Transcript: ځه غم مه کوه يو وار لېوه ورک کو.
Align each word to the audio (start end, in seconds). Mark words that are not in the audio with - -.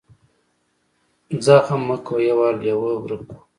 ځه 1.43 1.55
غم 1.65 1.81
مه 1.87 1.97
کوه 2.05 2.21
يو 2.27 2.35
وار 2.39 2.55
لېوه 2.63 2.91
ورک 3.03 3.21
کو. 3.29 3.37